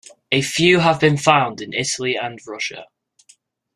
[0.31, 2.87] A few have been found in Italy and Russia.